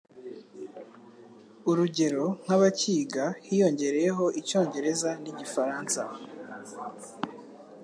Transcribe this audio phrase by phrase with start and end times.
[1.69, 6.01] urugero nk'abakiga hiyongereyeho Icyongereza n'Igifaransa